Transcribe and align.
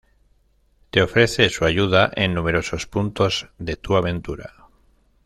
Te 0.89 1.03
ofrece 1.03 1.47
su 1.49 1.63
ayuda 1.63 2.09
en 2.15 2.33
numerosos 2.33 2.87
puntos 2.87 3.49
de 3.59 3.75
tu 3.75 3.95
aventura. 3.97 4.65